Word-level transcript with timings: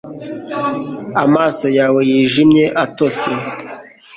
Amaso 1.23 1.65
yawe 1.77 2.01
yijimye 2.09 2.63
atose 2.83 3.29